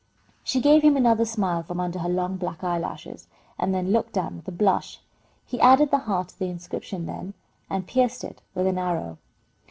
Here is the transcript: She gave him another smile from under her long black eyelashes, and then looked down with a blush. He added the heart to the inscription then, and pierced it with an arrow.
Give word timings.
She 0.43 0.61
gave 0.61 0.81
him 0.81 0.97
another 0.97 1.25
smile 1.25 1.61
from 1.61 1.79
under 1.79 1.99
her 1.99 2.09
long 2.09 2.37
black 2.37 2.63
eyelashes, 2.63 3.27
and 3.59 3.71
then 3.71 3.91
looked 3.91 4.13
down 4.13 4.35
with 4.35 4.47
a 4.47 4.51
blush. 4.51 4.99
He 5.45 5.59
added 5.61 5.91
the 5.91 5.99
heart 5.99 6.29
to 6.29 6.39
the 6.39 6.49
inscription 6.49 7.05
then, 7.05 7.35
and 7.69 7.85
pierced 7.85 8.23
it 8.23 8.41
with 8.55 8.65
an 8.65 8.79
arrow. 8.79 9.19